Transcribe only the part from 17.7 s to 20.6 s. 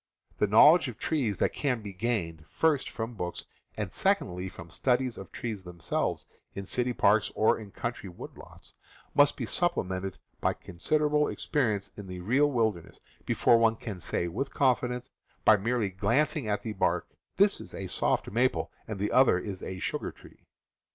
a soft maple, and the other is a sugar tree."